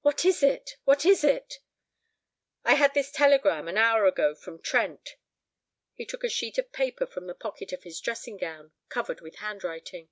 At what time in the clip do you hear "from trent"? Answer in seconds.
4.34-5.18